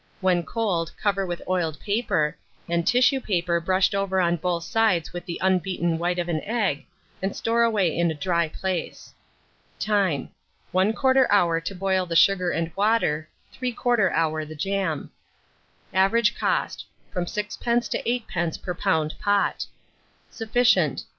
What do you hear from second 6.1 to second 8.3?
of an egg, and store away in a